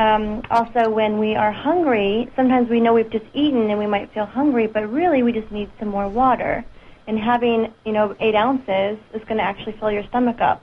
Um, 0.00 0.42
also, 0.50 0.88
when 0.88 1.18
we 1.18 1.36
are 1.36 1.52
hungry, 1.52 2.26
sometimes 2.34 2.70
we 2.70 2.80
know 2.80 2.94
we've 2.94 3.10
just 3.10 3.26
eaten 3.34 3.68
and 3.68 3.78
we 3.78 3.86
might 3.86 4.10
feel 4.14 4.24
hungry, 4.24 4.66
but 4.66 4.90
really 4.90 5.22
we 5.22 5.30
just 5.30 5.52
need 5.52 5.70
some 5.78 5.88
more 5.88 6.08
water. 6.08 6.64
And 7.06 7.18
having, 7.18 7.74
you 7.84 7.92
know, 7.92 8.16
eight 8.18 8.34
ounces 8.34 8.98
is 9.12 9.22
going 9.24 9.36
to 9.36 9.42
actually 9.42 9.72
fill 9.72 9.92
your 9.92 10.04
stomach 10.04 10.40
up. 10.40 10.62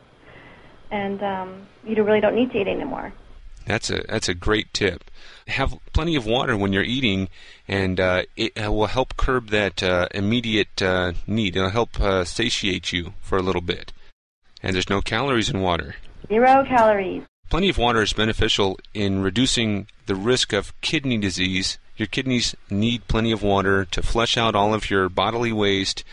And 0.89 1.21
um, 1.21 1.67
you 1.85 2.01
really 2.03 2.19
don't 2.19 2.33
need 2.33 2.51
to 2.53 2.61
eat 2.61 2.67
anymore. 2.67 3.13
That's 3.67 3.91
a 3.91 4.01
that's 4.09 4.27
a 4.27 4.33
great 4.33 4.73
tip. 4.73 5.03
Have 5.47 5.77
plenty 5.93 6.15
of 6.15 6.25
water 6.25 6.57
when 6.57 6.73
you're 6.73 6.81
eating, 6.81 7.29
and 7.67 7.99
uh, 7.99 8.23
it 8.35 8.57
will 8.57 8.87
help 8.87 9.17
curb 9.17 9.49
that 9.49 9.83
uh, 9.83 10.07
immediate 10.15 10.81
uh, 10.81 11.11
need. 11.27 11.55
It'll 11.55 11.69
help 11.69 11.99
uh, 11.99 12.23
satiate 12.23 12.91
you 12.91 13.13
for 13.21 13.37
a 13.37 13.43
little 13.43 13.61
bit. 13.61 13.93
And 14.63 14.73
there's 14.73 14.89
no 14.89 15.01
calories 15.01 15.49
in 15.49 15.61
water. 15.61 15.95
Zero 16.27 16.63
calories. 16.63 17.23
Plenty 17.49 17.69
of 17.69 17.77
water 17.77 18.01
is 18.01 18.11
beneficial 18.11 18.77
in 18.93 19.21
reducing 19.21 19.87
the 20.05 20.15
risk 20.15 20.51
of 20.51 20.79
kidney 20.81 21.17
disease. 21.17 21.77
Your 21.95 22.07
kidneys 22.07 22.55
need 22.69 23.07
plenty 23.07 23.31
of 23.31 23.41
water 23.41 23.85
to 23.85 24.01
flush 24.01 24.37
out 24.37 24.53
all 24.53 24.73
of 24.73 24.89
your 24.89 25.07
bodily 25.07 25.53
waste. 25.53 26.03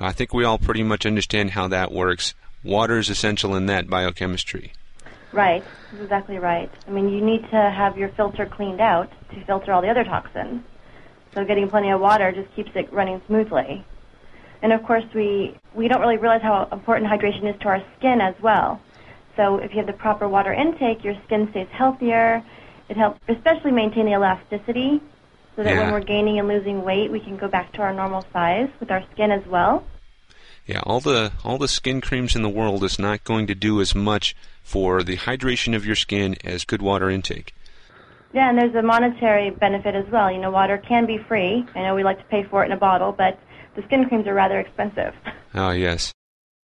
I 0.00 0.10
think 0.10 0.34
we 0.34 0.44
all 0.44 0.58
pretty 0.58 0.82
much 0.82 1.06
understand 1.06 1.52
how 1.52 1.68
that 1.68 1.92
works. 1.92 2.34
Water 2.64 2.98
is 2.98 3.08
essential 3.08 3.54
in 3.54 3.66
that 3.66 3.88
biochemistry. 3.88 4.72
Right, 5.32 5.62
exactly 6.00 6.38
right. 6.38 6.68
I 6.88 6.90
mean, 6.90 7.08
you 7.08 7.20
need 7.20 7.42
to 7.50 7.70
have 7.70 7.96
your 7.96 8.08
filter 8.08 8.44
cleaned 8.44 8.80
out 8.80 9.12
to 9.32 9.44
filter 9.44 9.72
all 9.72 9.82
the 9.82 9.90
other 9.90 10.02
toxins. 10.02 10.64
So 11.34 11.44
getting 11.44 11.68
plenty 11.68 11.90
of 11.90 12.00
water 12.00 12.32
just 12.32 12.52
keeps 12.56 12.72
it 12.74 12.92
running 12.92 13.22
smoothly. 13.28 13.84
And 14.60 14.72
of 14.72 14.82
course, 14.82 15.04
we 15.14 15.54
we 15.72 15.86
don't 15.86 16.00
really 16.00 16.16
realize 16.16 16.42
how 16.42 16.68
important 16.72 17.08
hydration 17.08 17.48
is 17.48 17.58
to 17.60 17.68
our 17.68 17.82
skin 17.96 18.20
as 18.20 18.34
well. 18.42 18.80
So 19.40 19.56
if 19.56 19.70
you 19.70 19.78
have 19.78 19.86
the 19.86 19.94
proper 19.94 20.28
water 20.28 20.52
intake, 20.52 21.02
your 21.02 21.14
skin 21.24 21.48
stays 21.52 21.66
healthier. 21.72 22.44
It 22.90 22.98
helps, 22.98 23.20
especially 23.26 23.72
maintain 23.72 24.04
the 24.04 24.12
elasticity, 24.12 25.00
so 25.56 25.62
that 25.62 25.74
yeah. 25.74 25.80
when 25.80 25.92
we're 25.92 26.04
gaining 26.04 26.38
and 26.38 26.46
losing 26.46 26.82
weight, 26.84 27.10
we 27.10 27.20
can 27.20 27.38
go 27.38 27.48
back 27.48 27.72
to 27.72 27.80
our 27.80 27.94
normal 27.94 28.22
size 28.34 28.68
with 28.80 28.90
our 28.90 29.02
skin 29.12 29.30
as 29.30 29.46
well. 29.46 29.82
Yeah, 30.66 30.80
all 30.84 31.00
the 31.00 31.32
all 31.42 31.56
the 31.56 31.68
skin 31.68 32.02
creams 32.02 32.36
in 32.36 32.42
the 32.42 32.50
world 32.50 32.84
is 32.84 32.98
not 32.98 33.24
going 33.24 33.46
to 33.46 33.54
do 33.54 33.80
as 33.80 33.94
much 33.94 34.36
for 34.62 35.02
the 35.02 35.16
hydration 35.16 35.74
of 35.74 35.86
your 35.86 35.96
skin 35.96 36.36
as 36.44 36.66
good 36.66 36.82
water 36.82 37.08
intake. 37.08 37.54
Yeah, 38.34 38.50
and 38.50 38.58
there's 38.58 38.74
a 38.74 38.82
monetary 38.82 39.48
benefit 39.48 39.94
as 39.94 40.04
well. 40.12 40.30
You 40.30 40.38
know, 40.38 40.50
water 40.50 40.76
can 40.76 41.06
be 41.06 41.16
free. 41.16 41.64
I 41.74 41.80
know 41.80 41.94
we 41.94 42.04
like 42.04 42.18
to 42.18 42.24
pay 42.24 42.44
for 42.44 42.62
it 42.62 42.66
in 42.66 42.72
a 42.72 42.76
bottle, 42.76 43.12
but 43.12 43.38
the 43.74 43.82
skin 43.84 44.06
creams 44.06 44.26
are 44.26 44.34
rather 44.34 44.60
expensive. 44.60 45.14
Oh, 45.54 45.70
yes. 45.86 46.12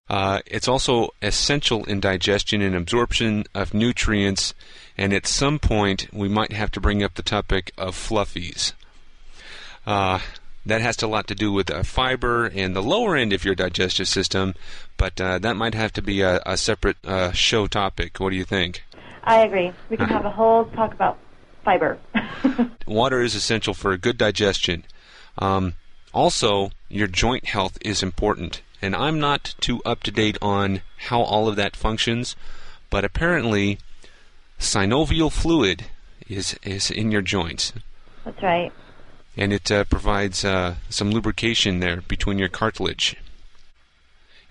Uh, 0.09 0.39
it's 0.45 0.67
also 0.67 1.13
essential 1.21 1.83
in 1.85 1.99
digestion 1.99 2.61
and 2.61 2.75
absorption 2.75 3.43
of 3.55 3.73
nutrients, 3.73 4.53
and 4.97 5.13
at 5.13 5.25
some 5.25 5.57
point 5.57 6.07
we 6.13 6.29
might 6.29 6.51
have 6.51 6.71
to 6.71 6.79
bring 6.79 7.03
up 7.03 7.15
the 7.15 7.23
topic 7.23 7.71
of 7.77 7.95
fluffies. 7.95 8.73
Uh, 9.85 10.19
that 10.65 10.81
has 10.81 11.01
a 11.01 11.07
lot 11.07 11.27
to 11.27 11.35
do 11.35 11.51
with 11.51 11.69
uh, 11.69 11.83
fiber 11.83 12.45
and 12.45 12.75
the 12.75 12.81
lower 12.81 13.15
end 13.15 13.33
of 13.33 13.45
your 13.45 13.55
digestive 13.55 14.07
system, 14.07 14.55
but 14.97 15.19
uh, 15.21 15.37
that 15.39 15.55
might 15.55 15.75
have 15.75 15.93
to 15.93 16.01
be 16.01 16.21
a, 16.21 16.41
a 16.45 16.57
separate 16.57 16.97
uh, 17.05 17.31
show 17.31 17.67
topic. 17.67 18.19
What 18.19 18.31
do 18.31 18.35
you 18.35 18.45
think? 18.45 18.83
I 19.23 19.41
agree. 19.41 19.73
We 19.89 19.97
can 19.97 20.07
have 20.07 20.25
a 20.25 20.31
whole 20.31 20.65
talk 20.65 20.93
about 20.93 21.17
fiber. 21.63 21.99
Water 22.87 23.21
is 23.21 23.35
essential 23.35 23.73
for 23.73 23.91
a 23.91 23.97
good 23.97 24.17
digestion. 24.17 24.85
Um, 25.37 25.73
also, 26.13 26.71
your 26.89 27.07
joint 27.07 27.45
health 27.45 27.77
is 27.81 28.01
important, 28.01 28.61
and 28.85 28.95
I'm 28.95 29.19
not 29.19 29.55
too 29.59 29.81
up 29.83 30.03
to 30.03 30.11
date 30.11 30.37
on 30.41 30.81
how 31.09 31.21
all 31.21 31.47
of 31.47 31.55
that 31.55 31.75
functions, 31.75 32.35
but 32.89 33.03
apparently, 33.03 33.79
synovial 34.59 35.31
fluid 35.31 35.85
is 36.29 36.57
is 36.63 36.91
in 36.91 37.11
your 37.11 37.21
joints. 37.21 37.73
That's 38.23 38.41
right 38.41 38.71
and 39.37 39.53
it 39.53 39.71
uh, 39.71 39.83
provides 39.85 40.45
uh, 40.45 40.75
some 40.89 41.11
lubrication 41.11 41.79
there 41.79 42.01
between 42.01 42.39
your 42.39 42.49
cartilage. 42.49 43.17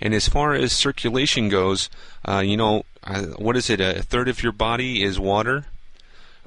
And 0.00 0.12
as 0.12 0.28
far 0.28 0.54
as 0.54 0.72
circulation 0.72 1.48
goes, 1.48 1.88
uh, 2.28 2.40
you 2.40 2.56
know, 2.56 2.84
uh, 3.04 3.22
what 3.38 3.56
is 3.56 3.70
it? 3.70 3.80
A 3.80 4.02
third 4.02 4.28
of 4.28 4.42
your 4.42 4.52
body 4.52 5.02
is 5.02 5.18
water? 5.18 5.66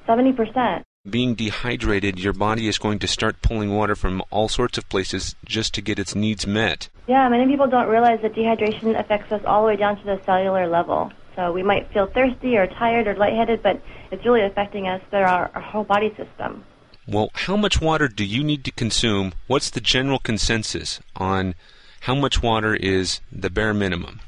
70%. 0.06 0.84
Being 1.08 1.34
dehydrated, 1.34 2.18
your 2.18 2.32
body 2.32 2.68
is 2.68 2.76
going 2.76 2.98
to 2.98 3.06
start 3.06 3.40
pulling 3.40 3.74
water 3.74 3.94
from 3.94 4.22
all 4.30 4.48
sorts 4.48 4.76
of 4.78 4.88
places 4.88 5.36
just 5.44 5.72
to 5.74 5.80
get 5.80 5.98
its 5.98 6.14
needs 6.14 6.46
met. 6.46 6.88
Yeah, 7.06 7.28
many 7.28 7.46
people 7.46 7.66
don't 7.66 7.88
realize 7.88 8.20
that 8.22 8.34
dehydration 8.34 8.98
affects 8.98 9.32
us 9.32 9.42
all 9.46 9.62
the 9.62 9.68
way 9.68 9.76
down 9.76 9.96
to 9.98 10.04
the 10.04 10.20
cellular 10.24 10.66
level. 10.66 11.12
So 11.36 11.52
we 11.52 11.62
might 11.62 11.90
feel 11.92 12.06
thirsty 12.06 12.56
or 12.56 12.66
tired 12.66 13.06
or 13.06 13.14
lightheaded, 13.14 13.62
but 13.62 13.80
it's 14.10 14.24
really 14.24 14.42
affecting 14.42 14.88
us 14.88 15.00
through 15.08 15.20
our, 15.20 15.50
our 15.54 15.60
whole 15.60 15.84
body 15.84 16.10
system. 16.16 16.64
Well, 17.06 17.30
how 17.32 17.56
much 17.56 17.80
water 17.80 18.08
do 18.08 18.24
you 18.24 18.44
need 18.44 18.64
to 18.64 18.72
consume? 18.72 19.32
What's 19.46 19.70
the 19.70 19.80
general 19.80 20.18
consensus 20.18 21.00
on 21.16 21.54
how 22.00 22.16
much 22.16 22.42
water 22.42 22.74
is 22.74 23.20
the 23.32 23.48
bare 23.48 23.72
minimum? 23.72 24.20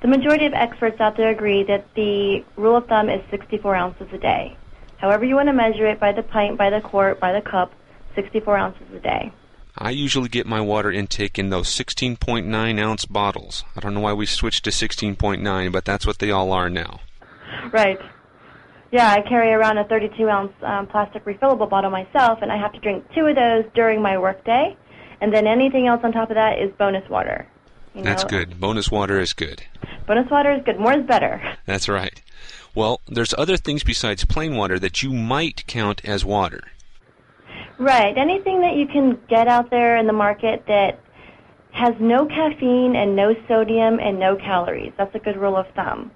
The 0.00 0.08
majority 0.08 0.46
of 0.46 0.52
experts 0.52 1.00
out 1.00 1.16
there 1.16 1.30
agree 1.30 1.64
that 1.64 1.92
the 1.94 2.44
rule 2.56 2.76
of 2.76 2.86
thumb 2.86 3.08
is 3.08 3.20
64 3.30 3.74
ounces 3.74 4.06
a 4.12 4.18
day. 4.18 4.56
However, 4.98 5.24
you 5.24 5.36
want 5.36 5.48
to 5.48 5.52
measure 5.52 5.86
it 5.86 5.98
by 5.98 6.12
the 6.12 6.22
pint, 6.22 6.58
by 6.58 6.70
the 6.70 6.80
quart, 6.80 7.18
by 7.20 7.32
the 7.32 7.40
cup, 7.40 7.72
64 8.14 8.56
ounces 8.56 8.86
a 8.94 9.00
day. 9.00 9.32
I 9.76 9.90
usually 9.90 10.28
get 10.28 10.46
my 10.46 10.60
water 10.60 10.90
intake 10.90 11.38
in 11.38 11.50
those 11.50 11.68
16.9 11.68 12.80
ounce 12.80 13.06
bottles. 13.06 13.64
I 13.76 13.80
don't 13.80 13.94
know 13.94 14.00
why 14.00 14.12
we 14.12 14.26
switched 14.26 14.64
to 14.64 14.70
16.9, 14.70 15.72
but 15.72 15.84
that's 15.84 16.04
what 16.04 16.18
they 16.18 16.32
all 16.32 16.52
are 16.52 16.68
now. 16.68 17.00
Right. 17.72 18.00
Yeah, 18.90 19.10
I 19.12 19.20
carry 19.20 19.52
around 19.52 19.78
a 19.78 19.84
32 19.84 20.28
ounce 20.28 20.52
um, 20.62 20.88
plastic 20.88 21.24
refillable 21.24 21.70
bottle 21.70 21.90
myself, 21.90 22.40
and 22.42 22.50
I 22.50 22.56
have 22.56 22.72
to 22.72 22.80
drink 22.80 23.04
two 23.14 23.26
of 23.26 23.36
those 23.36 23.64
during 23.74 24.02
my 24.02 24.18
workday. 24.18 24.76
And 25.20 25.32
then 25.32 25.46
anything 25.46 25.86
else 25.86 26.00
on 26.02 26.12
top 26.12 26.30
of 26.30 26.34
that 26.34 26.58
is 26.58 26.72
bonus 26.78 27.08
water. 27.08 27.46
You 27.94 28.02
That's 28.02 28.24
good. 28.24 28.58
Bonus 28.60 28.90
water 28.90 29.20
is 29.20 29.32
good. 29.32 29.62
Bonus 30.06 30.30
water 30.30 30.52
is 30.52 30.62
good. 30.64 30.78
More 30.78 30.92
is 30.92 31.06
better. 31.06 31.40
That's 31.66 31.88
right. 31.88 32.20
Well, 32.78 33.00
there's 33.08 33.34
other 33.36 33.56
things 33.56 33.82
besides 33.82 34.24
plain 34.24 34.54
water 34.54 34.78
that 34.78 35.02
you 35.02 35.12
might 35.12 35.66
count 35.66 36.00
as 36.04 36.24
water. 36.24 36.62
Right. 37.76 38.16
Anything 38.16 38.60
that 38.60 38.76
you 38.76 38.86
can 38.86 39.18
get 39.28 39.48
out 39.48 39.68
there 39.68 39.96
in 39.96 40.06
the 40.06 40.12
market 40.12 40.62
that 40.68 41.00
has 41.72 41.94
no 41.98 42.24
caffeine 42.24 42.94
and 42.94 43.16
no 43.16 43.34
sodium 43.48 43.98
and 43.98 44.20
no 44.20 44.36
calories. 44.36 44.92
That's 44.96 45.12
a 45.16 45.18
good 45.18 45.36
rule 45.36 45.56
of 45.56 45.66
thumb. 45.74 46.12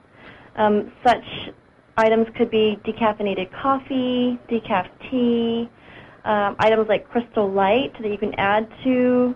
Um, 0.54 0.92
such 1.04 1.24
items 1.96 2.28
could 2.36 2.48
be 2.48 2.78
decaffeinated 2.84 3.50
coffee, 3.60 4.38
decaf 4.48 4.88
tea, 5.10 5.68
um, 6.24 6.54
items 6.60 6.88
like 6.88 7.08
Crystal 7.10 7.50
Light 7.50 7.92
that 8.00 8.08
you 8.08 8.18
can 8.18 8.34
add 8.34 8.68
to 8.84 9.34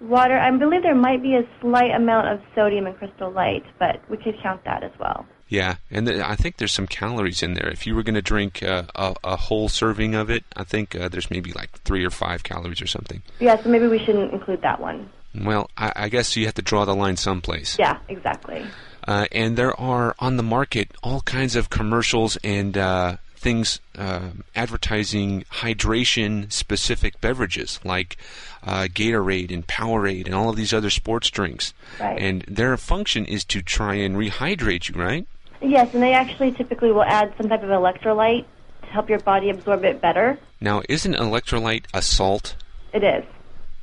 water. 0.00 0.38
I 0.38 0.48
believe 0.52 0.84
there 0.84 0.94
might 0.94 1.22
be 1.24 1.34
a 1.34 1.42
slight 1.60 1.90
amount 1.90 2.28
of 2.28 2.40
sodium 2.54 2.86
in 2.86 2.94
Crystal 2.94 3.32
Light, 3.32 3.64
but 3.80 4.00
we 4.08 4.16
could 4.16 4.40
count 4.40 4.62
that 4.62 4.84
as 4.84 4.92
well. 5.00 5.26
Yeah, 5.52 5.74
and 5.90 6.06
th- 6.06 6.18
I 6.18 6.34
think 6.34 6.56
there's 6.56 6.72
some 6.72 6.86
calories 6.86 7.42
in 7.42 7.52
there. 7.52 7.68
If 7.68 7.86
you 7.86 7.94
were 7.94 8.02
going 8.02 8.14
to 8.14 8.22
drink 8.22 8.62
uh, 8.62 8.84
a, 8.94 9.14
a, 9.22 9.36
whole 9.36 9.68
serving 9.68 10.14
of 10.14 10.30
it, 10.30 10.44
I 10.56 10.64
think 10.64 10.96
uh, 10.96 11.10
there's 11.10 11.30
maybe 11.30 11.52
like 11.52 11.70
three 11.82 12.06
or 12.06 12.08
five 12.08 12.42
calories 12.42 12.80
or 12.80 12.86
something. 12.86 13.20
Yeah, 13.38 13.62
so 13.62 13.68
maybe 13.68 13.86
we 13.86 13.98
shouldn't 13.98 14.32
include 14.32 14.62
that 14.62 14.80
one. 14.80 15.10
Well, 15.38 15.68
I, 15.76 15.92
I 15.94 16.08
guess 16.08 16.34
you 16.38 16.46
have 16.46 16.54
to 16.54 16.62
draw 16.62 16.86
the 16.86 16.94
line 16.94 17.18
someplace. 17.18 17.78
Yeah, 17.78 17.98
exactly. 18.08 18.64
Uh, 19.06 19.26
and 19.30 19.58
there 19.58 19.78
are 19.78 20.16
on 20.20 20.38
the 20.38 20.42
market 20.42 20.90
all 21.02 21.20
kinds 21.20 21.54
of 21.54 21.68
commercials 21.68 22.38
and 22.42 22.78
uh, 22.78 23.18
things 23.36 23.78
uh, 23.98 24.30
advertising 24.56 25.44
hydration 25.56 26.50
specific 26.50 27.20
beverages 27.20 27.78
like 27.84 28.16
uh, 28.64 28.84
Gatorade 28.84 29.52
and 29.52 29.66
Powerade 29.66 30.24
and 30.24 30.34
all 30.34 30.48
of 30.48 30.56
these 30.56 30.72
other 30.72 30.88
sports 30.88 31.28
drinks. 31.28 31.74
Right. 32.00 32.18
And 32.18 32.40
their 32.48 32.74
function 32.78 33.26
is 33.26 33.44
to 33.46 33.60
try 33.60 33.96
and 33.96 34.16
rehydrate 34.16 34.88
you, 34.88 34.94
right? 34.98 35.26
Yes, 35.62 35.94
and 35.94 36.02
they 36.02 36.12
actually 36.12 36.52
typically 36.52 36.90
will 36.92 37.04
add 37.04 37.32
some 37.36 37.48
type 37.48 37.62
of 37.62 37.70
electrolyte 37.70 38.44
to 38.82 38.88
help 38.88 39.08
your 39.08 39.20
body 39.20 39.48
absorb 39.50 39.84
it 39.84 40.00
better. 40.00 40.38
Now, 40.60 40.82
isn't 40.88 41.14
electrolyte 41.14 41.84
a 41.94 42.02
salt? 42.02 42.56
It 42.92 43.04
is. 43.04 43.24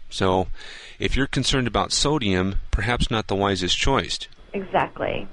So, 0.09 0.47
if 0.99 1.15
you're 1.15 1.27
concerned 1.27 1.67
about 1.67 1.91
sodium, 1.91 2.59
perhaps 2.71 3.09
not 3.09 3.27
the 3.27 3.35
wisest 3.35 3.77
choice. 3.77 4.19
Exactly. 4.53 5.27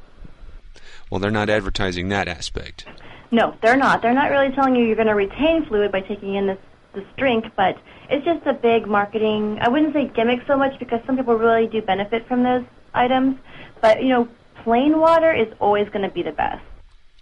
Well, 1.11 1.19
they're 1.19 1.31
not 1.31 1.51
advertising 1.51 2.09
that 2.11 2.29
aspect. 2.29 2.87
No, 3.31 3.55
they're 3.63 3.77
not. 3.77 4.03
They're 4.03 4.15
not 4.15 4.31
really 4.31 4.55
telling 4.55 4.77
you 4.77 4.85
you're 4.85 4.97
going 4.97 5.09
to 5.09 5.15
retain 5.15 5.67
fluid 5.67 5.91
by 5.91 6.01
taking 6.01 6.35
in 6.35 6.47
this 6.47 6.59
this 6.97 7.05
drink, 7.19 7.45
but 7.57 7.79
it's 8.09 8.25
just 8.25 8.47
a 8.47 8.55
big 8.55 8.87
marketing. 8.87 9.59
I 9.61 9.69
wouldn't 9.69 9.93
say 9.93 10.07
gimmick 10.07 10.41
so 10.47 10.57
much 10.57 10.79
because 10.79 11.01
some 11.07 11.17
people 11.17 11.37
really 11.37 11.67
do 11.67 11.83
benefit 11.83 12.27
from 12.27 12.43
those 12.43 12.65
items, 12.95 13.39
but 13.83 14.03
you 14.03 14.09
know, 14.09 14.29
plain 14.67 14.99
water 14.99 15.33
is 15.33 15.47
always 15.61 15.89
going 15.91 16.03
to 16.03 16.13
be 16.13 16.25
the 16.25 16.33
best. 16.33 16.61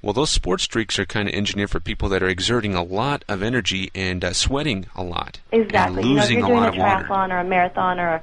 Well, 0.00 0.14
those 0.14 0.31
sports 0.31 0.67
drinks 0.67 0.99
are 0.99 1.05
kind 1.05 1.29
of 1.29 1.35
engineered 1.35 1.69
for 1.69 1.79
people 1.79 2.08
that 2.08 2.23
are 2.23 2.29
exerting 2.29 2.75
a 2.75 2.82
lot 2.82 3.23
of 3.29 3.43
energy 3.43 3.91
and 3.94 4.25
uh, 4.25 4.32
sweating 4.32 4.87
a 4.94 5.02
lot. 5.02 5.41
Exactly. 5.52 6.02
And 6.02 6.11
losing 6.11 6.38
you 6.38 6.49
know, 6.49 6.49
if 6.49 6.49
you're 6.49 6.69
a 6.69 6.73
doing 6.73 6.81
a 6.81 7.05
triathlon 7.05 7.32
or 7.32 7.41
a 7.41 7.44
marathon 7.44 8.00
or 8.00 8.23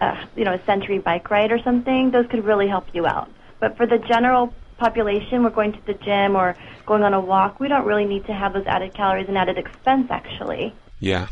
a, 0.00 0.04
uh, 0.04 0.26
you 0.34 0.44
know 0.46 0.54
a 0.54 0.64
century 0.64 0.98
bike 0.98 1.30
ride 1.30 1.52
or 1.52 1.58
something, 1.62 2.10
those 2.10 2.26
could 2.28 2.42
really 2.42 2.68
help 2.68 2.86
you 2.94 3.06
out. 3.06 3.30
But 3.60 3.76
for 3.76 3.86
the 3.86 3.98
general 3.98 4.54
population, 4.78 5.42
we're 5.42 5.50
going 5.50 5.72
to 5.72 5.86
the 5.86 5.94
gym 5.94 6.34
or 6.34 6.56
going 6.86 7.02
on 7.02 7.12
a 7.12 7.20
walk, 7.20 7.60
we 7.60 7.68
don't 7.68 7.84
really 7.84 8.06
need 8.06 8.24
to 8.26 8.32
have 8.32 8.54
those 8.54 8.66
added 8.66 8.94
calories 8.94 9.28
and 9.28 9.36
added 9.36 9.58
expense, 9.58 10.06
actually. 10.10 10.74
Yeah. 11.00 11.26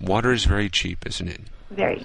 Water 0.00 0.32
is 0.32 0.46
very 0.46 0.68
cheap, 0.68 1.06
isn't 1.06 1.28
it? 1.28 1.42
Very. 1.70 2.04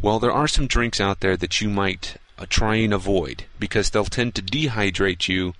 Well, 0.00 0.20
there 0.20 0.32
are 0.32 0.46
some 0.46 0.68
drinks 0.68 1.00
out 1.00 1.18
there 1.20 1.36
that 1.36 1.60
you 1.60 1.68
might 1.68 2.18
try 2.44 2.76
and 2.76 2.92
avoid 2.92 3.44
because 3.58 3.90
they'll 3.90 4.04
tend 4.04 4.34
to 4.34 4.42
dehydrate 4.42 5.28
you 5.28 5.54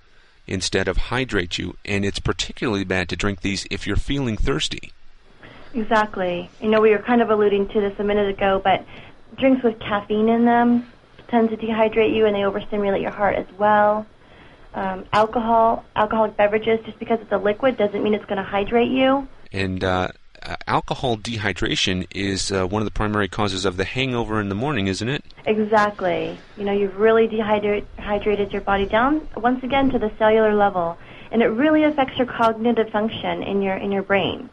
instead 0.45 0.87
of 0.87 0.97
hydrate 0.97 1.57
you, 1.57 1.75
and 1.83 2.05
it's 2.05 2.19
particularly 2.19 2.83
bad 2.83 3.09
to 3.09 3.15
drink 3.15 3.41
these 3.41 3.65
if 3.71 3.87
you're 3.87 3.95
feeling 3.95 4.37
thirsty. 4.37 4.91
Exactly. 5.73 6.49
You 6.61 6.69
know, 6.69 6.81
we 6.81 6.91
were 6.91 6.99
kind 6.99 7.21
of 7.21 7.29
alluding 7.29 7.69
to 7.69 7.81
this 7.81 7.97
a 7.99 8.03
minute 8.03 8.29
ago, 8.29 8.61
but 8.63 8.85
drinks 9.37 9.63
with 9.63 9.79
caffeine 9.79 10.29
in 10.29 10.45
them 10.45 10.91
tend 11.27 11.49
to 11.49 11.57
dehydrate 11.57 12.15
you 12.15 12.25
and 12.25 12.35
they 12.35 12.45
overstimulate 12.45 13.01
your 13.01 13.11
heart 13.11 13.35
as 13.35 13.45
well 13.57 14.05
um, 14.77 15.05
alcohol, 15.11 15.83
alcoholic 15.95 16.37
beverages, 16.37 16.79
just 16.85 16.99
because 16.99 17.19
it's 17.19 17.31
a 17.31 17.37
liquid 17.37 17.77
doesn't 17.77 18.03
mean 18.03 18.13
it's 18.13 18.25
going 18.25 18.37
to 18.37 18.43
hydrate 18.43 18.91
you. 18.91 19.27
And 19.51 19.83
uh, 19.83 20.09
alcohol 20.67 21.17
dehydration 21.17 22.07
is 22.13 22.51
uh, 22.51 22.65
one 22.65 22.81
of 22.81 22.85
the 22.85 22.91
primary 22.91 23.27
causes 23.27 23.65
of 23.65 23.77
the 23.77 23.83
hangover 23.83 24.39
in 24.39 24.49
the 24.49 24.55
morning, 24.55 24.87
isn't 24.87 25.09
it? 25.09 25.23
Exactly. 25.45 26.37
You 26.57 26.63
know, 26.63 26.71
you've 26.71 26.97
really 26.97 27.27
dehydrated 27.27 28.51
your 28.51 28.61
body 28.61 28.85
down 28.85 29.27
once 29.35 29.63
again 29.63 29.89
to 29.91 29.99
the 29.99 30.11
cellular 30.17 30.53
level, 30.53 30.97
and 31.31 31.41
it 31.41 31.47
really 31.47 31.83
affects 31.83 32.17
your 32.17 32.27
cognitive 32.27 32.89
function 32.89 33.43
in 33.43 33.61
your 33.61 33.75
in 33.75 33.91
your 33.91 34.03
brain. 34.03 34.49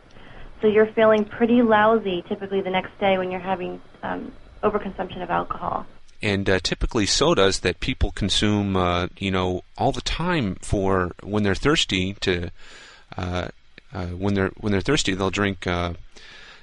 So 0.60 0.68
you're 0.68 0.92
feeling 0.92 1.24
pretty 1.24 1.62
lousy 1.62 2.24
typically 2.28 2.62
the 2.62 2.70
next 2.70 2.98
day 2.98 3.18
when 3.18 3.30
you're 3.30 3.40
having 3.40 3.80
um, 4.02 4.32
overconsumption 4.62 5.22
of 5.22 5.30
alcohol 5.30 5.86
and 6.22 6.48
uh, 6.48 6.58
typically 6.62 7.04
sodas 7.04 7.60
that 7.60 7.80
people 7.80 8.10
consume, 8.10 8.76
uh, 8.76 9.08
you 9.18 9.30
know, 9.30 9.62
all 9.76 9.92
the 9.92 10.00
time 10.00 10.56
for 10.62 11.12
when 11.22 11.42
they're 11.42 11.54
thirsty. 11.54 12.14
To 12.20 12.50
uh, 13.16 13.48
uh 13.94 14.06
when 14.08 14.34
they're 14.34 14.50
when 14.56 14.72
they're 14.72 14.80
thirsty, 14.80 15.14
they'll 15.14 15.30
drink, 15.30 15.66
uh, 15.66 15.94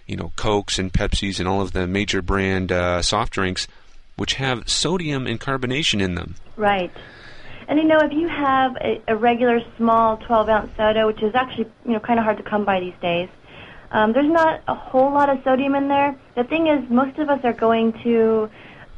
you 0.06 0.16
know, 0.16 0.32
Cokes 0.36 0.78
and 0.78 0.92
Pepsis 0.92 1.40
and 1.40 1.48
all 1.48 1.62
of 1.62 1.72
the 1.72 1.88
major 1.88 2.22
brand 2.22 2.72
uh, 2.72 3.02
soft 3.02 3.34
drinks, 3.34 3.68
which 4.16 4.36
have 4.36 4.70
sodium 4.70 5.26
and 5.26 5.40
carbonation 5.40 6.02
in 6.02 6.16
them. 6.16 6.36
Right. 6.58 6.92
And 7.68 7.80
you 7.80 7.86
know, 7.86 8.00
if 8.00 8.12
you 8.12 8.28
have 8.28 8.76
a, 8.78 9.02
a 9.08 9.16
regular 9.16 9.62
small 9.78 10.18
12 10.18 10.50
ounce 10.50 10.72
soda, 10.76 11.08
which 11.08 11.24
is 11.24 11.34
actually 11.36 11.72
you 11.86 11.94
know 11.94 12.00
kind 12.00 12.20
of 12.20 12.26
hard 12.26 12.38
to 12.38 12.44
come 12.44 12.66
by 12.66 12.80
these 12.80 12.94
days, 13.02 13.30
um, 13.92 14.14
there's 14.14 14.32
not 14.32 14.62
a 14.68 14.76
whole 14.76 15.12
lot 15.12 15.30
of 15.30 15.44
sodium 15.44 15.76
in 15.76 15.88
there. 15.88 16.18
The 16.36 16.44
thing 16.44 16.68
is, 16.68 16.90
most 16.90 17.18
of 17.18 17.30
us 17.30 17.40
are 17.44 17.54
going 17.54 17.94
to 18.04 18.50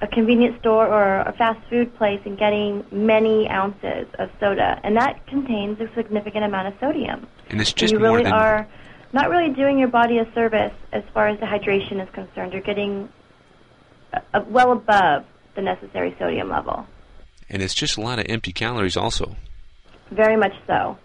a 0.01 0.07
convenience 0.07 0.59
store 0.59 0.87
or 0.87 1.21
a 1.21 1.33
fast 1.33 1.59
food 1.69 1.95
place 1.95 2.19
and 2.25 2.37
getting 2.37 2.85
many 2.91 3.47
ounces 3.49 4.07
of 4.19 4.29
soda, 4.39 4.79
and 4.83 4.97
that 4.97 5.25
contains 5.27 5.79
a 5.79 5.89
significant 5.95 6.43
amount 6.43 6.67
of 6.67 6.73
sodium. 6.79 7.27
And 7.53 7.61
it's 7.61 7.71
just 7.71 7.93
you 7.93 7.99
really 7.99 8.23
than... 8.23 8.33
are 8.33 8.67
not 9.13 9.29
really 9.29 9.53
doing 9.53 9.77
your 9.77 9.89
body 9.89 10.17
a 10.17 10.25
service 10.33 10.73
as 10.91 11.03
far 11.13 11.27
as 11.27 11.39
the 11.39 11.45
hydration 11.45 12.01
is 12.01 12.09
concerned. 12.09 12.51
You're 12.51 12.63
getting 12.63 13.07
a, 14.11 14.21
a 14.33 14.43
well 14.45 14.71
above 14.71 15.23
the 15.53 15.61
necessary 15.61 16.15
sodium 16.17 16.49
level. 16.49 16.87
And 17.49 17.61
it's 17.61 17.75
just 17.75 17.95
a 17.95 18.01
lot 18.01 18.17
of 18.17 18.25
empty 18.27 18.51
calories, 18.51 18.97
also. 18.97 19.35
Very 20.09 20.35
much 20.35 20.53
so, 20.65 20.97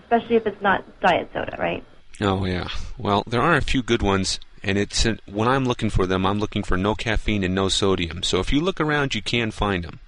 especially 0.00 0.34
if 0.34 0.44
it's 0.44 0.60
not 0.60 0.84
diet 1.00 1.30
soda, 1.32 1.56
right? 1.56 1.84
Oh 2.20 2.44
yeah. 2.44 2.66
Well, 2.98 3.22
there 3.28 3.40
are 3.40 3.54
a 3.54 3.62
few 3.62 3.80
good 3.80 4.02
ones 4.02 4.40
and 4.64 4.76
it's 4.76 5.06
uh, 5.06 5.14
when 5.26 5.46
I'm 5.46 5.64
looking 5.64 5.88
for 5.88 6.04
them, 6.04 6.26
I'm 6.26 6.40
looking 6.40 6.64
for 6.64 6.76
no 6.76 6.96
caffeine 6.96 7.44
and 7.44 7.54
no 7.54 7.68
sodium. 7.68 8.24
So 8.24 8.40
if 8.40 8.52
you 8.52 8.60
look 8.60 8.80
around, 8.80 9.14
you 9.14 9.22
can 9.22 9.52
find 9.52 9.84
them. 9.84 10.00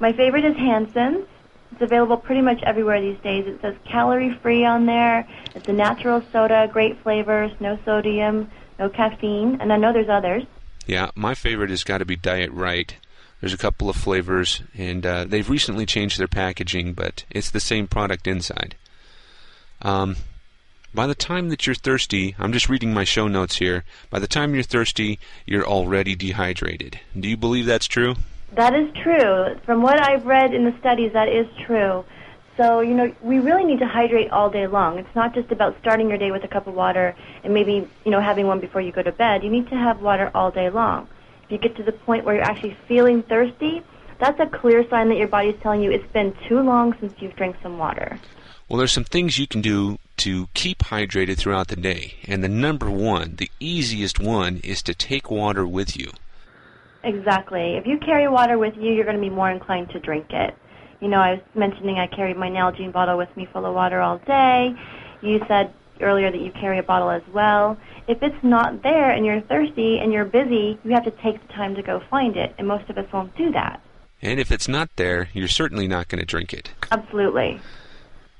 My 0.00 0.12
favorite 0.12 0.44
is 0.44 0.56
Hansen's. 0.56 1.26
It's 1.72 1.82
available 1.82 2.16
pretty 2.16 2.42
much 2.42 2.62
everywhere 2.62 3.00
these 3.00 3.18
days. 3.20 3.46
It 3.46 3.60
says 3.60 3.74
calorie 3.84 4.34
free 4.42 4.64
on 4.64 4.86
there. 4.86 5.26
It's 5.54 5.68
a 5.68 5.72
natural 5.72 6.22
soda, 6.32 6.68
great 6.72 7.00
flavors, 7.02 7.52
no 7.60 7.78
sodium, 7.84 8.50
no 8.78 8.88
caffeine, 8.88 9.58
and 9.60 9.72
I 9.72 9.76
know 9.76 9.92
there's 9.92 10.08
others. 10.08 10.44
Yeah, 10.86 11.10
my 11.14 11.34
favorite 11.34 11.70
has 11.70 11.84
got 11.84 11.98
to 11.98 12.04
be 12.04 12.16
Diet 12.16 12.50
Right. 12.50 12.96
There's 13.40 13.54
a 13.54 13.58
couple 13.58 13.88
of 13.88 13.96
flavors, 13.96 14.62
and 14.76 15.06
uh, 15.06 15.24
they've 15.24 15.48
recently 15.48 15.86
changed 15.86 16.18
their 16.18 16.28
packaging, 16.28 16.92
but 16.92 17.24
it's 17.30 17.50
the 17.50 17.60
same 17.60 17.86
product 17.86 18.26
inside. 18.26 18.76
Um, 19.80 20.16
by 20.92 21.06
the 21.06 21.14
time 21.14 21.48
that 21.48 21.66
you're 21.66 21.74
thirsty, 21.74 22.34
I'm 22.38 22.52
just 22.52 22.68
reading 22.68 22.92
my 22.92 23.04
show 23.04 23.28
notes 23.28 23.56
here. 23.56 23.84
By 24.10 24.18
the 24.18 24.26
time 24.26 24.54
you're 24.54 24.62
thirsty, 24.62 25.18
you're 25.46 25.64
already 25.64 26.14
dehydrated. 26.14 27.00
Do 27.18 27.28
you 27.28 27.36
believe 27.36 27.64
that's 27.64 27.86
true? 27.86 28.16
That 28.52 28.74
is 28.74 28.92
true. 29.02 29.56
From 29.64 29.82
what 29.82 30.00
I've 30.00 30.26
read 30.26 30.52
in 30.52 30.64
the 30.64 30.74
studies, 30.80 31.12
that 31.12 31.28
is 31.28 31.46
true. 31.66 32.04
So, 32.56 32.80
you 32.80 32.94
know, 32.94 33.14
we 33.22 33.38
really 33.38 33.64
need 33.64 33.78
to 33.78 33.86
hydrate 33.86 34.30
all 34.30 34.50
day 34.50 34.66
long. 34.66 34.98
It's 34.98 35.14
not 35.14 35.34
just 35.34 35.50
about 35.50 35.76
starting 35.80 36.08
your 36.08 36.18
day 36.18 36.30
with 36.30 36.44
a 36.44 36.48
cup 36.48 36.66
of 36.66 36.74
water 36.74 37.14
and 37.42 37.54
maybe, 37.54 37.88
you 38.04 38.10
know, 38.10 38.20
having 38.20 38.46
one 38.46 38.60
before 38.60 38.80
you 38.80 38.92
go 38.92 39.02
to 39.02 39.12
bed. 39.12 39.42
You 39.42 39.50
need 39.50 39.68
to 39.70 39.76
have 39.76 40.02
water 40.02 40.30
all 40.34 40.50
day 40.50 40.68
long. 40.68 41.08
If 41.44 41.52
you 41.52 41.58
get 41.58 41.76
to 41.76 41.82
the 41.82 41.92
point 41.92 42.24
where 42.24 42.34
you're 42.34 42.44
actually 42.44 42.76
feeling 42.86 43.22
thirsty, 43.22 43.82
that's 44.18 44.38
a 44.40 44.46
clear 44.46 44.86
sign 44.90 45.08
that 45.08 45.16
your 45.16 45.28
body's 45.28 45.56
telling 45.62 45.82
you 45.82 45.90
it's 45.90 46.12
been 46.12 46.36
too 46.48 46.60
long 46.60 46.94
since 47.00 47.14
you've 47.20 47.36
drank 47.36 47.56
some 47.62 47.78
water. 47.78 48.18
Well, 48.68 48.78
there's 48.78 48.92
some 48.92 49.04
things 49.04 49.38
you 49.38 49.46
can 49.46 49.62
do 49.62 49.98
to 50.18 50.48
keep 50.52 50.80
hydrated 50.80 51.38
throughout 51.38 51.68
the 51.68 51.76
day. 51.76 52.14
And 52.24 52.44
the 52.44 52.48
number 52.48 52.90
one, 52.90 53.36
the 53.36 53.50
easiest 53.58 54.20
one, 54.20 54.60
is 54.62 54.82
to 54.82 54.94
take 54.94 55.30
water 55.30 55.66
with 55.66 55.96
you. 55.96 56.10
Exactly. 57.02 57.76
If 57.76 57.86
you 57.86 57.98
carry 57.98 58.28
water 58.28 58.58
with 58.58 58.76
you, 58.76 58.92
you're 58.92 59.04
going 59.04 59.16
to 59.16 59.22
be 59.22 59.30
more 59.30 59.50
inclined 59.50 59.90
to 59.90 60.00
drink 60.00 60.26
it. 60.30 60.54
You 61.00 61.08
know, 61.08 61.18
I 61.18 61.32
was 61.34 61.40
mentioning 61.54 61.98
I 61.98 62.06
carried 62.06 62.36
my 62.36 62.50
Nalgene 62.50 62.92
bottle 62.92 63.16
with 63.16 63.34
me 63.36 63.48
full 63.52 63.64
of 63.64 63.74
water 63.74 64.00
all 64.00 64.18
day. 64.18 64.74
You 65.22 65.40
said 65.48 65.72
earlier 66.00 66.30
that 66.30 66.40
you 66.40 66.50
carry 66.52 66.78
a 66.78 66.82
bottle 66.82 67.10
as 67.10 67.22
well. 67.32 67.76
If 68.06 68.22
it's 68.22 68.42
not 68.42 68.82
there 68.82 69.10
and 69.10 69.24
you're 69.24 69.40
thirsty 69.42 69.98
and 69.98 70.12
you're 70.12 70.24
busy, 70.24 70.78
you 70.84 70.90
have 70.92 71.04
to 71.04 71.10
take 71.10 71.46
the 71.46 71.52
time 71.52 71.74
to 71.76 71.82
go 71.82 72.02
find 72.10 72.36
it, 72.36 72.54
and 72.58 72.66
most 72.66 72.88
of 72.90 72.98
us 72.98 73.10
won't 73.12 73.34
do 73.36 73.50
that. 73.52 73.80
And 74.22 74.38
if 74.38 74.50
it's 74.50 74.68
not 74.68 74.90
there, 74.96 75.28
you're 75.32 75.48
certainly 75.48 75.88
not 75.88 76.08
going 76.08 76.20
to 76.20 76.26
drink 76.26 76.52
it. 76.52 76.70
Absolutely. 76.90 77.60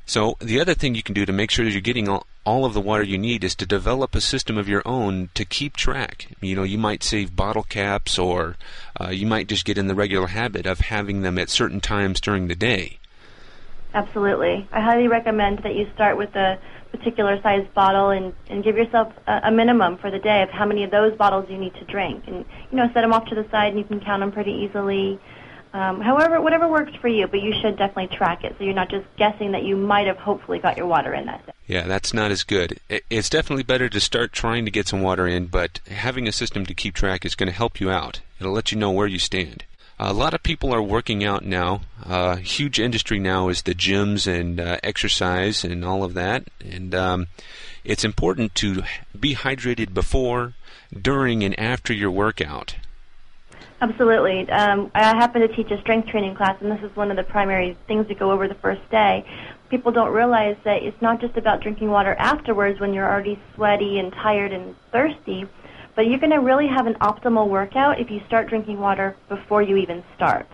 So, 0.05 0.37
the 0.41 0.61
other 0.61 0.75
thing 0.75 0.95
you 0.95 1.03
can 1.03 1.15
do 1.15 1.25
to 1.25 1.33
make 1.33 1.51
sure 1.51 1.65
that 1.65 1.71
you're 1.71 1.81
getting 1.81 2.09
all, 2.09 2.27
all 2.45 2.65
of 2.65 2.75
the 2.75 2.81
water 2.81 3.03
you 3.03 3.19
need 3.19 3.45
is 3.45 3.55
to 3.57 3.67
develop 3.67 4.15
a 4.15 4.21
system 4.21 4.57
of 4.57 4.69
your 4.69 4.83
own 4.87 5.29
to 5.35 5.45
keep 5.45 5.77
track. 5.77 6.29
You 6.41 6.57
know, 6.57 6.63
you 6.63 6.79
might 6.79 7.03
save 7.03 7.37
bottle 7.37 7.63
caps 7.63 8.19
or 8.19 8.57
uh, 9.01 9.09
you 9.09 9.27
might 9.27 9.49
just 9.49 9.65
get 9.65 9.79
in 9.79 9.89
the 9.89 9.95
regular 9.95 10.29
habit 10.29 10.67
of 10.67 10.81
having 10.81 11.21
them 11.21 11.39
at 11.39 11.51
certain 11.51 11.81
times 11.81 12.21
during 12.21 12.49
the 12.49 12.55
day. 12.55 12.99
Absolutely. 13.93 14.69
I 14.73 14.81
highly 14.81 15.09
recommend 15.09 15.61
that 15.61 15.75
you 15.75 15.89
start 15.95 16.17
with 16.17 16.35
a 16.37 16.59
particular 16.93 17.41
size 17.43 17.67
bottle 17.75 18.11
and, 18.11 18.33
and 18.49 18.65
give 18.65 18.77
yourself 18.77 19.13
a, 19.27 19.41
a 19.45 19.51
minimum 19.51 19.99
for 19.99 20.11
the 20.11 20.19
day 20.19 20.43
of 20.43 20.51
how 20.51 20.65
many 20.65 20.85
of 20.85 20.91
those 20.91 21.17
bottles 21.17 21.47
you 21.49 21.59
need 21.59 21.75
to 21.75 21.85
drink. 21.85 22.25
And, 22.27 22.45
you 22.71 22.77
know, 22.77 22.87
set 22.95 23.03
them 23.03 23.13
off 23.13 23.27
to 23.27 23.35
the 23.35 23.49
side 23.51 23.69
and 23.69 23.79
you 23.79 23.85
can 23.85 24.01
count 24.01 24.21
them 24.21 24.33
pretty 24.33 24.53
easily. 24.53 25.21
Um, 25.73 26.01
however, 26.01 26.41
whatever 26.41 26.67
works 26.67 26.93
for 27.01 27.07
you, 27.07 27.29
but 27.29 27.41
you 27.41 27.55
should 27.61 27.77
definitely 27.77 28.17
track 28.17 28.43
it 28.43 28.57
so 28.59 28.65
you're 28.65 28.75
not 28.75 28.91
just 28.91 29.07
guessing 29.17 29.53
that 29.53 29.63
you 29.63 29.77
might 29.77 30.09
have 30.09 30.19
hopefully 30.19 30.59
got 30.59 30.77
your 30.77 30.87
water 30.87 31.15
in 31.15 31.27
that 31.27 31.47
day. 31.47 31.53
Yeah, 31.69 31.87
that's 31.87 32.13
not 32.13 32.33
as 32.33 32.43
good. 32.43 32.81
It's 32.89 33.31
definitely 33.31 33.63
better 33.63 33.89
to 33.89 34.01
start 34.01 34.33
trying 34.33 34.65
to 34.65 34.71
get 34.73 34.89
some 34.89 35.01
water 35.01 35.29
in, 35.29 35.47
but 35.47 35.79
having 35.87 36.27
a 36.27 36.33
system 36.33 36.67
to 36.67 36.75
keep 36.75 36.95
track 36.95 37.25
is 37.25 37.37
going 37.37 37.49
to 37.49 37.57
help 37.57 37.81
you 37.81 37.91
out. 37.91 38.21
It'll 38.41 38.53
let 38.53 38.73
you 38.73 38.79
know 38.79 38.91
where 38.91 39.07
you 39.07 39.21
stand. 39.21 39.65
A 40.03 40.13
lot 40.15 40.35
of 40.35 40.43
people 40.43 40.75
are 40.75 40.83
working 40.83 41.23
out 41.23 41.45
now. 41.45 41.83
Uh, 42.05 42.37
huge 42.37 42.81
industry 42.81 43.19
now 43.19 43.49
is 43.49 43.63
the 43.63 43.75
gyms 43.75 44.27
and 44.27 44.59
uh, 44.59 44.79
exercise 44.83 45.63
and 45.63 45.85
all 45.85 46.03
of 46.03 46.15
that. 46.15 46.45
And 46.65 46.95
um, 46.95 47.27
it's 47.85 48.03
important 48.03 48.55
to 48.57 48.83
be 49.19 49.35
hydrated 49.35 49.95
before, 49.95 50.55
during, 51.01 51.45
and 51.45 51.59
after 51.61 51.93
your 51.93 52.11
workout. 52.11 52.77
Absolutely. 53.83 54.49
Um, 54.51 54.91
I 54.95 55.17
happen 55.17 55.41
to 55.41 55.49
teach 55.49 55.71
a 55.71 55.81
strength 55.81 56.09
training 56.09 56.35
class, 56.35 56.61
and 56.61 56.71
this 56.71 56.83
is 56.83 56.95
one 56.97 57.11
of 57.11 57.17
the 57.17 57.23
primary 57.23 57.79
things 57.87 58.07
we 58.09 58.15
go 58.15 58.31
over 58.31 58.47
the 58.47 58.55
first 58.57 58.83
day. 58.91 59.25
People 59.71 59.91
don't 59.91 60.13
realize 60.13 60.57
that 60.65 60.83
it's 60.83 61.01
not 61.01 61.19
just 61.19 61.37
about 61.39 61.63
drinking 61.63 61.89
water 61.89 62.15
afterwards 62.19 62.79
when 62.79 62.93
you're 62.93 63.09
already 63.11 63.41
sweaty 63.55 63.99
and 63.99 64.13
tired 64.13 64.53
and 64.53 64.75
thirsty, 64.93 65.47
but 65.95 66.07
you're 66.07 66.19
going 66.19 66.33
to 66.33 66.41
really 66.41 66.67
have 66.67 66.87
an 66.87 66.95
optimal 66.97 67.49
workout 67.49 67.99
if 67.99 68.11
you 68.11 68.21
start 68.27 68.49
drinking 68.49 68.79
water 68.79 69.17
before 69.31 69.63
you 69.63 69.77
even 69.77 70.05
start. 70.15 70.47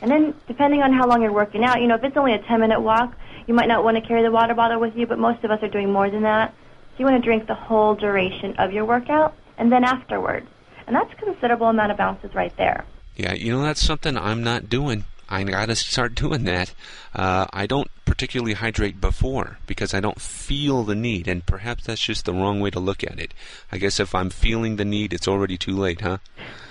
And 0.00 0.08
then, 0.08 0.34
depending 0.46 0.82
on 0.82 0.92
how 0.92 1.08
long 1.08 1.22
you're 1.22 1.32
working 1.32 1.64
out, 1.64 1.80
you 1.80 1.88
know, 1.88 1.96
if 1.96 2.04
it's 2.04 2.16
only 2.16 2.34
a 2.34 2.38
10 2.38 2.60
minute 2.60 2.80
walk, 2.80 3.16
you 3.48 3.54
might 3.54 3.68
not 3.68 3.82
want 3.82 3.96
to 3.96 4.00
carry 4.00 4.22
the 4.22 4.30
water 4.30 4.54
bottle 4.54 4.78
with 4.78 4.94
you, 4.94 5.06
but 5.06 5.18
most 5.18 5.42
of 5.42 5.50
us 5.50 5.60
are 5.62 5.68
doing 5.68 5.90
more 5.90 6.08
than 6.08 6.22
that. 6.22 6.54
So 6.92 6.98
you 6.98 7.04
want 7.04 7.20
to 7.20 7.26
drink 7.26 7.48
the 7.48 7.54
whole 7.54 7.96
duration 7.96 8.54
of 8.58 8.72
your 8.72 8.84
workout 8.84 9.34
and 9.58 9.72
then 9.72 9.82
afterwards. 9.82 10.46
And 10.86 10.94
that's 10.94 11.12
a 11.12 11.16
considerable 11.16 11.68
amount 11.68 11.92
of 11.92 12.00
ounces 12.00 12.34
right 12.34 12.54
there. 12.56 12.84
Yeah, 13.16 13.32
you 13.34 13.52
know, 13.52 13.62
that's 13.62 13.80
something 13.80 14.16
I'm 14.16 14.42
not 14.42 14.68
doing. 14.68 15.04
I 15.28 15.42
got 15.44 15.66
to 15.66 15.76
start 15.76 16.14
doing 16.24 16.44
that. 16.44 16.74
Uh, 17.14 17.46
I 17.52 17.66
don't 17.66 17.90
particularly 18.04 18.54
hydrate 18.54 19.00
before 19.00 19.58
because 19.66 19.94
I 19.94 20.00
don't 20.00 20.20
feel 20.20 20.84
the 20.84 20.94
need, 20.94 21.26
and 21.26 21.44
perhaps 21.44 21.84
that's 21.86 22.00
just 22.00 22.26
the 22.26 22.32
wrong 22.32 22.60
way 22.60 22.70
to 22.70 22.80
look 22.80 23.02
at 23.02 23.18
it. 23.18 23.32
I 23.72 23.78
guess 23.78 23.98
if 23.98 24.14
I'm 24.14 24.30
feeling 24.30 24.76
the 24.76 24.84
need, 24.84 25.12
it's 25.12 25.28
already 25.28 25.56
too 25.56 25.76
late, 25.76 26.00
huh? 26.00 26.18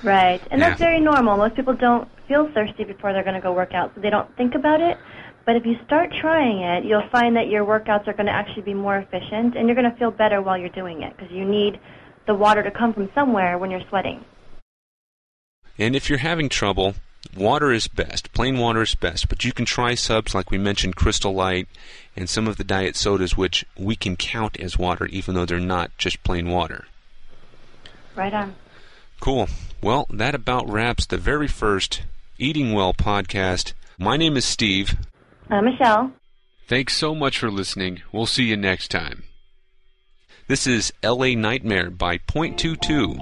Right, 0.03 0.41
and 0.51 0.60
yeah. 0.60 0.70
that's 0.70 0.79
very 0.79 1.00
normal. 1.00 1.38
Most 1.38 1.55
people 1.55 1.74
don't 1.74 2.08
feel 2.27 2.51
thirsty 2.53 2.84
before 2.84 3.13
they're 3.13 3.24
going 3.24 3.36
to 3.36 3.41
go 3.41 3.53
work 3.53 3.74
out, 3.74 3.93
so 3.96 4.01
they 4.01 4.10
don't 4.10 4.34
think 4.38 4.55
about 4.55 4.82
it. 4.82 4.98
But 5.46 5.58
if 5.58 5.65
you 5.65 5.75
start 5.86 6.13
trying 6.22 6.62
it, 6.62 6.86
you'll 6.86 7.10
find 7.10 7.36
that 7.36 7.48
your 7.50 7.65
workouts 7.65 8.08
are 8.08 8.13
going 8.13 8.27
to 8.27 8.32
actually 8.32 8.62
be 8.62 8.74
more 8.74 8.98
efficient, 8.98 9.58
and 9.58 9.67
you're 9.67 9.75
going 9.75 9.91
to 9.91 9.98
feel 9.98 10.12
better 10.12 10.41
while 10.41 10.58
you're 10.58 10.70
doing 10.70 11.01
it 11.01 11.15
because 11.17 11.32
you 11.32 11.43
need 11.43 11.79
the 12.25 12.34
water 12.34 12.63
to 12.63 12.72
come 12.72 12.94
from 12.94 13.10
somewhere 13.13 13.58
when 13.58 13.72
you're 13.72 13.88
sweating. 13.89 14.24
And 15.77 15.96
if 15.96 16.10
you're 16.10 16.20
having 16.20 16.50
trouble, 16.50 16.96
water 17.36 17.72
is 17.72 17.88
best. 17.88 18.32
Plain 18.34 18.58
water 18.58 18.82
is 18.84 18.96
best, 18.96 19.27
but 19.27 19.44
you 19.44 19.51
can 19.51 19.65
try 19.65 19.96
subs 19.96 20.36
like 20.36 20.51
we 20.51 20.58
mentioned, 20.58 20.96
Crystal 20.96 21.34
Light, 21.34 21.68
and 22.15 22.30
some 22.30 22.48
of 22.48 22.58
the 22.58 22.63
diet 22.63 22.96
sodas, 22.96 23.36
which 23.36 23.65
we 23.77 23.96
can 23.96 24.15
count 24.15 24.60
as 24.60 24.77
water, 24.77 25.06
even 25.08 25.34
though 25.36 25.46
they're 25.46 25.60
not 25.60 25.92
just 25.98 26.24
plain 26.24 26.50
water. 26.50 26.86
Right 28.15 28.34
on. 28.34 28.56
Cool. 29.20 29.48
Well, 29.82 30.06
that 30.10 30.36
about 30.36 30.70
wraps 30.70 31.06
the 31.06 31.18
very 31.18 31.48
first 31.48 32.03
Eating 32.38 32.74
Well 32.74 32.94
podcast. 32.94 33.74
My 33.98 34.18
name 34.18 34.38
is 34.38 34.46
Steve. 34.46 34.98
I'm 35.50 35.65
Michelle. 35.65 36.12
Thanks 36.68 36.96
so 36.96 37.13
much 37.13 37.38
for 37.38 37.51
listening. 37.51 38.01
We'll 38.12 38.25
see 38.25 38.46
you 38.46 38.58
next 38.58 38.89
time. 38.89 39.24
This 40.47 40.67
is 40.67 40.91
LA 41.01 41.29
Nightmare 41.35 41.89
by 41.89 42.17
Point 42.19 42.59
Two 42.59 42.75
Two. 42.75 43.15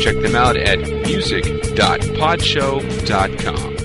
Check 0.00 0.16
them 0.20 0.34
out 0.34 0.56
at 0.56 0.80
music.podshow.com. 0.80 3.77